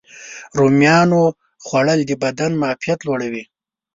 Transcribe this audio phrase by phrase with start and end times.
[0.57, 1.21] رومیانو
[1.65, 3.43] خوړل د بدن معافیت لوړوي.